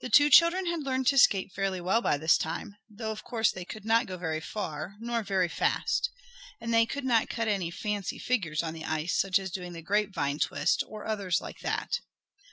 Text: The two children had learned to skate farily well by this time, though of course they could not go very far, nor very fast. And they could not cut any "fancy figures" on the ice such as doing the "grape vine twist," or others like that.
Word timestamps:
The 0.00 0.08
two 0.08 0.30
children 0.30 0.66
had 0.66 0.82
learned 0.82 1.06
to 1.06 1.16
skate 1.16 1.52
farily 1.54 1.80
well 1.80 2.02
by 2.02 2.18
this 2.18 2.36
time, 2.36 2.74
though 2.88 3.12
of 3.12 3.22
course 3.22 3.52
they 3.52 3.64
could 3.64 3.84
not 3.84 4.06
go 4.08 4.16
very 4.16 4.40
far, 4.40 4.96
nor 4.98 5.22
very 5.22 5.46
fast. 5.46 6.10
And 6.60 6.74
they 6.74 6.86
could 6.86 7.04
not 7.04 7.30
cut 7.30 7.46
any 7.46 7.70
"fancy 7.70 8.18
figures" 8.18 8.64
on 8.64 8.74
the 8.74 8.84
ice 8.84 9.14
such 9.16 9.38
as 9.38 9.52
doing 9.52 9.72
the 9.72 9.80
"grape 9.80 10.12
vine 10.12 10.40
twist," 10.40 10.82
or 10.88 11.06
others 11.06 11.40
like 11.40 11.60
that. 11.60 12.00